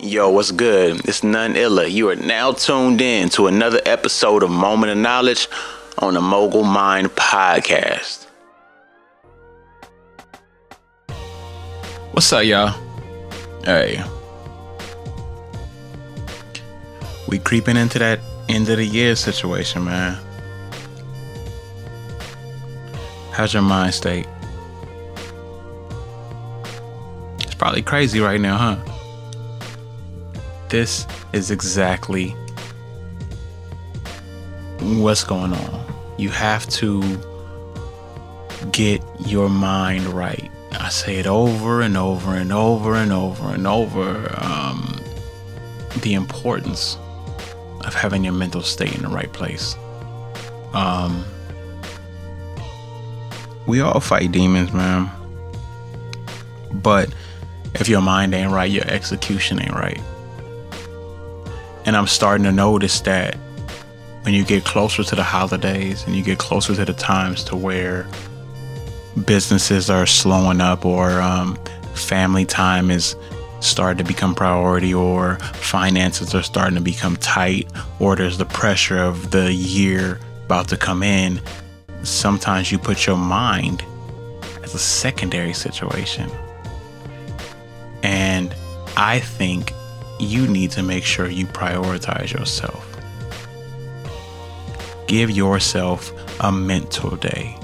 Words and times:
Yo, 0.00 0.28
what's 0.30 0.50
good? 0.50 1.06
It's 1.08 1.22
none 1.22 1.54
illa. 1.54 1.86
You 1.86 2.08
are 2.08 2.16
now 2.16 2.52
tuned 2.52 3.00
in 3.00 3.28
to 3.30 3.46
another 3.46 3.80
episode 3.86 4.42
of 4.42 4.50
Moment 4.50 4.90
of 4.90 4.98
Knowledge 4.98 5.48
on 5.98 6.14
the 6.14 6.20
Mogul 6.20 6.64
Mined 6.64 7.10
Podcast. 7.10 8.26
What's 12.12 12.32
up, 12.32 12.44
y'all? 12.44 12.74
Hey. 13.64 14.02
We 17.28 17.38
creeping 17.38 17.76
into 17.76 18.00
that 18.00 18.18
end 18.48 18.68
of 18.68 18.78
the 18.78 18.84
year 18.84 19.14
situation, 19.14 19.84
man. 19.84 20.18
How's 23.30 23.54
your 23.54 23.62
mind 23.62 23.94
state? 23.94 24.26
It's 27.38 27.54
probably 27.54 27.82
crazy 27.82 28.20
right 28.20 28.40
now, 28.40 28.56
huh? 28.56 28.91
This 30.72 31.06
is 31.34 31.50
exactly 31.50 32.30
what's 34.80 35.22
going 35.22 35.52
on. 35.52 35.94
You 36.16 36.30
have 36.30 36.66
to 36.70 37.02
get 38.72 39.02
your 39.26 39.50
mind 39.50 40.06
right. 40.06 40.50
I 40.72 40.88
say 40.88 41.18
it 41.18 41.26
over 41.26 41.82
and 41.82 41.98
over 41.98 42.34
and 42.34 42.50
over 42.50 42.94
and 42.94 43.12
over 43.12 43.48
and 43.52 43.66
over. 43.66 44.34
Um, 44.40 44.98
the 46.00 46.14
importance 46.14 46.96
of 47.84 47.92
having 47.92 48.24
your 48.24 48.32
mental 48.32 48.62
state 48.62 48.94
in 48.94 49.02
the 49.02 49.10
right 49.10 49.30
place. 49.30 49.76
Um, 50.72 51.22
we 53.66 53.82
all 53.82 54.00
fight 54.00 54.32
demons, 54.32 54.72
man. 54.72 55.10
But 56.72 57.12
if 57.74 57.90
your 57.90 58.00
mind 58.00 58.32
ain't 58.32 58.50
right, 58.50 58.70
your 58.70 58.86
execution 58.86 59.60
ain't 59.60 59.74
right. 59.74 60.00
And 61.84 61.96
I'm 61.96 62.06
starting 62.06 62.44
to 62.44 62.52
notice 62.52 63.00
that 63.02 63.34
when 64.22 64.34
you 64.34 64.44
get 64.44 64.64
closer 64.64 65.02
to 65.02 65.16
the 65.16 65.22
holidays 65.22 66.04
and 66.06 66.14
you 66.14 66.22
get 66.22 66.38
closer 66.38 66.74
to 66.76 66.84
the 66.84 66.92
times 66.92 67.42
to 67.44 67.56
where 67.56 68.06
businesses 69.24 69.90
are 69.90 70.06
slowing 70.06 70.60
up 70.60 70.86
or 70.86 71.20
um, 71.20 71.56
family 71.94 72.44
time 72.44 72.90
is 72.90 73.16
starting 73.60 73.98
to 73.98 74.04
become 74.04 74.34
priority 74.34 74.94
or 74.94 75.36
finances 75.54 76.34
are 76.34 76.42
starting 76.42 76.76
to 76.76 76.80
become 76.80 77.16
tight 77.16 77.68
or 78.00 78.16
there's 78.16 78.38
the 78.38 78.44
pressure 78.44 78.98
of 78.98 79.30
the 79.30 79.52
year 79.52 80.18
about 80.46 80.68
to 80.68 80.76
come 80.76 81.02
in 81.02 81.40
sometimes 82.02 82.72
you 82.72 82.78
put 82.78 83.06
your 83.06 83.16
mind 83.16 83.84
as 84.62 84.74
a 84.74 84.78
secondary 84.78 85.52
situation. 85.52 86.30
And 88.02 88.54
i 88.96 89.20
think 89.20 89.72
you 90.22 90.46
need 90.46 90.70
to 90.70 90.82
make 90.82 91.04
sure 91.04 91.28
you 91.28 91.46
prioritize 91.46 92.32
yourself. 92.32 92.88
Give 95.08 95.30
yourself 95.30 96.12
a 96.40 96.52
mental 96.52 97.16
day. 97.16 97.58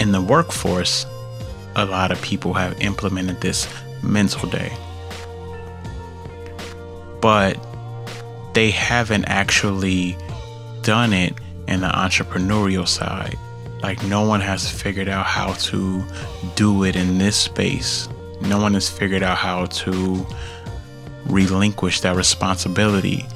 In 0.00 0.12
the 0.12 0.20
workforce, 0.20 1.06
a 1.76 1.84
lot 1.84 2.12
of 2.12 2.20
people 2.22 2.54
have 2.54 2.80
implemented 2.80 3.40
this 3.40 3.66
mental 4.02 4.48
day. 4.48 4.72
But 7.20 7.58
they 8.54 8.70
haven't 8.70 9.24
actually 9.24 10.16
done 10.82 11.12
it 11.12 11.34
in 11.66 11.80
the 11.80 11.88
entrepreneurial 11.88 12.86
side. 12.86 13.36
Like, 13.82 14.02
no 14.04 14.26
one 14.26 14.40
has 14.40 14.70
figured 14.70 15.08
out 15.08 15.26
how 15.26 15.52
to 15.54 16.04
do 16.54 16.84
it 16.84 16.96
in 16.96 17.18
this 17.18 17.36
space 17.36 18.08
no 18.42 18.60
one 18.60 18.74
has 18.74 18.88
figured 18.88 19.22
out 19.22 19.38
how 19.38 19.66
to 19.66 20.26
relinquish 21.26 22.00
that 22.00 22.16
responsibility 22.16 23.26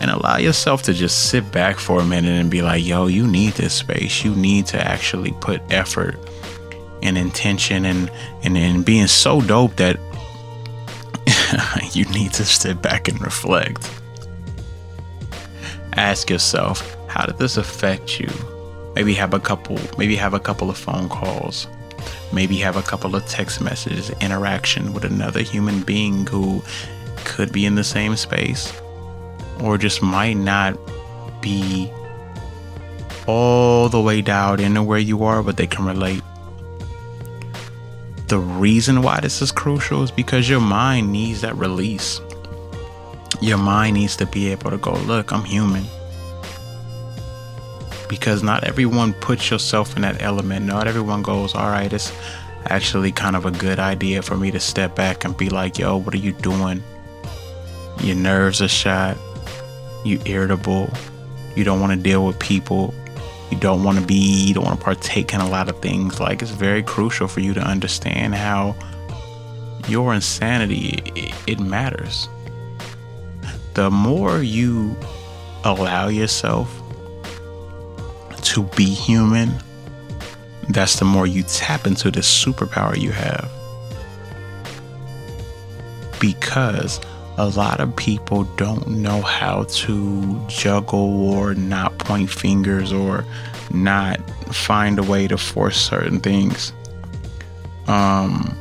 and 0.00 0.10
allow 0.10 0.36
yourself 0.36 0.82
to 0.82 0.92
just 0.92 1.30
sit 1.30 1.50
back 1.52 1.78
for 1.78 2.00
a 2.00 2.04
minute 2.04 2.40
and 2.40 2.50
be 2.50 2.60
like, 2.60 2.84
yo, 2.84 3.06
you 3.06 3.26
need 3.26 3.52
this 3.52 3.72
space. 3.72 4.24
You 4.24 4.34
need 4.34 4.66
to 4.66 4.80
actually 4.84 5.32
put 5.40 5.62
effort 5.70 6.16
and 7.02 7.16
intention 7.16 7.84
and 7.84 8.10
and, 8.42 8.56
and 8.56 8.84
being 8.84 9.06
so 9.06 9.40
dope 9.40 9.76
that 9.76 9.98
you 11.92 12.04
need 12.06 12.32
to 12.32 12.44
sit 12.44 12.82
back 12.82 13.08
and 13.08 13.20
reflect. 13.20 13.90
Ask 15.94 16.30
yourself, 16.30 16.96
how 17.06 17.26
did 17.26 17.38
this 17.38 17.56
affect 17.56 18.18
you? 18.18 18.28
Maybe 18.94 19.14
have 19.14 19.34
a 19.34 19.40
couple 19.40 19.78
maybe 19.98 20.16
have 20.16 20.34
a 20.34 20.40
couple 20.40 20.68
of 20.68 20.76
phone 20.76 21.08
calls 21.08 21.66
maybe 22.32 22.56
have 22.58 22.76
a 22.76 22.82
couple 22.82 23.14
of 23.14 23.26
text 23.26 23.60
messages, 23.60 24.10
interaction 24.20 24.92
with 24.92 25.04
another 25.04 25.40
human 25.42 25.82
being 25.82 26.26
who 26.26 26.62
could 27.24 27.52
be 27.52 27.66
in 27.66 27.74
the 27.74 27.84
same 27.84 28.16
space 28.16 28.72
or 29.60 29.78
just 29.78 30.02
might 30.02 30.36
not 30.36 30.78
be 31.40 31.90
all 33.26 33.88
the 33.88 34.00
way 34.00 34.20
dialed 34.20 34.60
into 34.60 34.82
where 34.82 34.98
you 34.98 35.22
are, 35.24 35.42
but 35.42 35.56
they 35.56 35.66
can 35.66 35.84
relate. 35.84 36.22
The 38.26 38.38
reason 38.38 39.02
why 39.02 39.20
this 39.20 39.42
is 39.42 39.52
crucial 39.52 40.02
is 40.02 40.10
because 40.10 40.48
your 40.48 40.60
mind 40.60 41.12
needs 41.12 41.42
that 41.42 41.54
release. 41.56 42.20
Your 43.40 43.58
mind 43.58 43.94
needs 43.94 44.16
to 44.16 44.26
be 44.26 44.50
able 44.50 44.70
to 44.70 44.78
go, 44.78 44.92
look, 44.92 45.32
I'm 45.32 45.44
human 45.44 45.84
because 48.12 48.42
not 48.42 48.62
everyone 48.64 49.14
puts 49.14 49.50
yourself 49.50 49.96
in 49.96 50.02
that 50.02 50.20
element. 50.20 50.66
Not 50.66 50.86
everyone 50.86 51.22
goes, 51.22 51.54
all 51.54 51.70
right, 51.70 51.90
it's 51.90 52.12
actually 52.66 53.10
kind 53.10 53.34
of 53.34 53.46
a 53.46 53.50
good 53.50 53.78
idea 53.78 54.20
for 54.20 54.36
me 54.36 54.50
to 54.50 54.60
step 54.60 54.94
back 54.94 55.24
and 55.24 55.34
be 55.34 55.48
like, 55.48 55.78
yo, 55.78 55.96
what 55.96 56.12
are 56.12 56.18
you 56.18 56.32
doing? 56.32 56.82
Your 58.02 58.16
nerves 58.16 58.60
are 58.60 58.68
shot. 58.68 59.16
You 60.04 60.20
irritable. 60.26 60.90
You 61.56 61.64
don't 61.64 61.80
want 61.80 61.94
to 61.94 61.98
deal 61.98 62.26
with 62.26 62.38
people. 62.38 62.92
You 63.50 63.56
don't 63.58 63.82
want 63.82 63.98
to 63.98 64.04
be, 64.04 64.44
you 64.44 64.52
don't 64.52 64.64
want 64.64 64.78
to 64.78 64.84
partake 64.84 65.32
in 65.32 65.40
a 65.40 65.48
lot 65.48 65.70
of 65.70 65.80
things. 65.80 66.20
Like, 66.20 66.42
it's 66.42 66.50
very 66.50 66.82
crucial 66.82 67.28
for 67.28 67.40
you 67.40 67.54
to 67.54 67.62
understand 67.62 68.34
how 68.34 68.76
your 69.88 70.12
insanity, 70.12 71.00
it, 71.16 71.34
it 71.46 71.60
matters. 71.60 72.28
The 73.72 73.90
more 73.90 74.42
you 74.42 74.94
allow 75.64 76.08
yourself 76.08 76.81
to 78.52 78.64
be 78.76 78.84
human, 78.84 79.50
that's 80.68 80.98
the 80.98 81.06
more 81.06 81.26
you 81.26 81.42
tap 81.42 81.86
into 81.86 82.10
this 82.10 82.28
superpower 82.44 82.98
you 82.98 83.10
have. 83.10 83.50
Because 86.20 87.00
a 87.38 87.48
lot 87.48 87.80
of 87.80 87.96
people 87.96 88.44
don't 88.56 88.86
know 88.88 89.22
how 89.22 89.64
to 89.64 90.46
juggle 90.48 91.32
or 91.32 91.54
not 91.54 91.96
point 91.96 92.28
fingers 92.28 92.92
or 92.92 93.24
not 93.72 94.20
find 94.54 94.98
a 94.98 95.02
way 95.02 95.26
to 95.26 95.38
force 95.38 95.78
certain 95.78 96.20
things. 96.20 96.74
Um, 97.86 98.54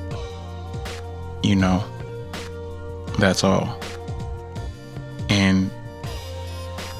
you 1.44 1.58
know, 1.58 1.84
that's 3.19 3.44
all. 3.44 3.78
And 5.28 5.69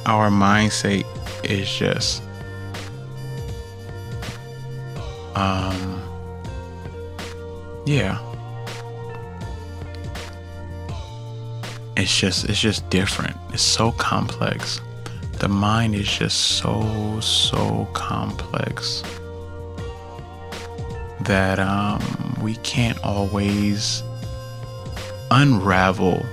our 0.06 0.30
mindset 0.30 1.06
is 1.46 1.74
just 1.74 2.22
um, 5.36 6.02
yeah. 7.86 8.20
It's 11.98 12.18
just 12.18 12.46
it's 12.46 12.60
just 12.60 12.90
different. 12.90 13.36
It's 13.54 13.62
so 13.62 13.92
complex. 13.94 14.82
The 15.40 15.48
mind 15.48 15.96
is 15.96 16.08
just 16.08 16.58
so 16.58 17.20
so 17.20 17.88
complex 17.94 19.04
that 21.22 21.60
um, 21.60 22.38
we 22.42 22.56
can't 22.58 23.02
always 23.04 24.04
unravel 25.32 26.26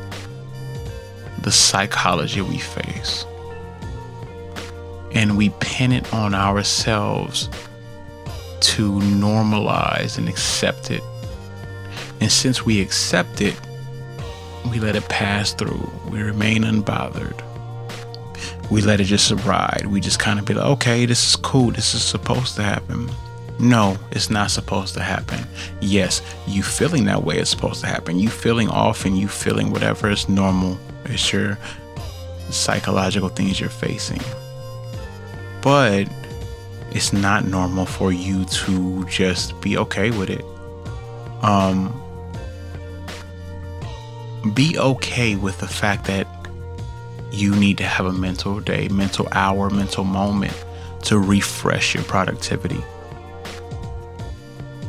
the 1.43 1.53
psychology 1.53 2.41
we 2.41 2.59
face. 2.59 3.25
And 5.13 5.37
we 5.37 5.51
pin 5.61 5.93
it 5.93 6.13
on 6.13 6.35
ourselves 6.35 7.49
to 8.61 8.93
normalize 8.93 10.19
and 10.19 10.29
accept 10.29 10.91
it. 10.91 11.03
And 12.21 12.31
since 12.31 12.65
we 12.65 12.81
accept 12.81 13.41
it, 13.41 13.59
we 14.71 14.81
let 14.81 14.97
it 14.97 15.09
pass 15.09 15.53
through. 15.53 15.91
We 16.11 16.23
remain 16.23 16.63
unbothered. 16.63 17.45
We 18.71 18.83
let 18.83 19.01
it 19.01 19.05
just 19.05 19.31
ride. 19.45 19.87
We 19.87 20.01
just 20.01 20.19
kind 20.19 20.39
of 20.39 20.45
be 20.45 20.55
like, 20.55 20.67
okay, 20.67 21.07
this 21.07 21.31
is 21.31 21.37
cool. 21.37 21.71
This 21.71 21.95
is 21.95 22.03
supposed 22.03 22.57
to 22.57 22.63
happen. 22.63 23.09
No, 23.61 23.97
it's 24.13 24.31
not 24.31 24.51
supposed 24.51 24.95
to 24.95 25.01
happen. 25.01 25.45
Yes, 25.81 26.23
you 26.47 26.63
feeling 26.63 27.07
that 27.07 27.25
way 27.25 27.39
is 27.39 27.49
supposed 27.49 27.81
to 27.81 27.87
happen. 27.87 28.19
You 28.19 28.29
feeling 28.29 28.69
off 28.69 29.05
and 29.05 29.19
you 29.19 29.27
feeling 29.27 29.71
whatever 29.71 30.11
is 30.11 30.29
normal. 30.29 30.79
It's 31.07 31.33
your 31.33 31.59
psychological 32.51 33.29
things 33.29 33.59
you're 33.59 33.69
facing. 33.69 34.21
But 35.61 36.09
it's 36.93 37.13
not 37.13 37.45
normal 37.45 37.87
for 37.87 38.13
you 38.13 38.45
to 38.47 39.05
just 39.07 39.61
be 39.61 39.77
okay 39.77 40.11
with 40.11 40.31
it. 40.31 40.45
Um, 41.43 41.95
be 44.55 44.79
okay 44.79 45.37
with 45.37 45.59
the 45.59 45.69
fact 45.69 46.07
that 46.07 46.27
you 47.31 47.55
need 47.55 47.79
to 47.79 47.85
have 47.85 48.07
a 48.07 48.13
mental 48.13 48.61
day, 48.61 48.89
mental 48.89 49.29
hour, 49.33 49.71
mental 49.71 50.05
moment 50.05 50.55
to 51.05 51.19
refresh 51.19 51.95
your 51.95 52.05
productivity. 52.05 52.83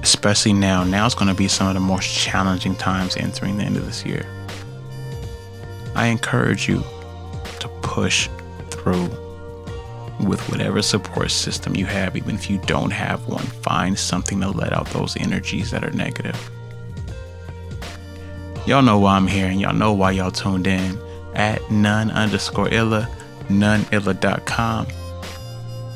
Especially 0.02 0.54
now. 0.54 0.84
Now 0.84 1.06
it's 1.06 1.16
going 1.16 1.28
to 1.28 1.36
be 1.36 1.48
some 1.48 1.68
of 1.68 1.74
the 1.74 1.80
most 1.80 2.08
challenging 2.08 2.76
times 2.76 3.18
entering 3.18 3.58
the 3.58 3.64
end 3.64 3.78
of 3.78 3.86
this 3.86 4.06
year. 4.06 4.26
I 5.96 6.08
encourage 6.08 6.70
you 6.70 6.84
to 7.60 7.68
push 7.82 8.30
through 8.70 9.10
with 10.20 10.42
whatever 10.50 10.82
support 10.82 11.32
system 11.32 11.76
you 11.76 11.86
have, 11.86 12.16
even 12.16 12.36
if 12.36 12.50
you 12.50 12.58
don't 12.66 12.92
have 12.92 13.28
one. 13.28 13.44
Find 13.44 13.98
something 13.98 14.42
to 14.42 14.50
let 14.50 14.74
out 14.74 14.88
those 14.88 15.16
energies 15.18 15.72
that 15.72 15.84
are 15.84 15.92
negative. 15.92 16.52
Y'all 18.66 18.82
know 18.82 19.00
why 19.00 19.16
I'm 19.16 19.28
here 19.28 19.48
and 19.48 19.60
y'all 19.60 19.74
know 19.74 19.94
why 19.94 20.12
y'all 20.12 20.32
tuned 20.32 20.68
in 20.68 20.98
at 21.34 21.72
none 21.72 22.12
underscore 22.12 22.70
illa, 22.70 23.10
noneilla.com. 23.48 24.88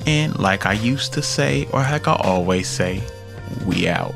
And 0.06 0.40
like 0.40 0.66
I 0.66 0.74
used 0.74 1.14
to 1.14 1.22
say, 1.22 1.68
or 1.72 1.82
like 1.82 2.08
I 2.08 2.16
always 2.16 2.68
say, 2.68 3.04
we 3.66 3.88
out. 3.88 4.16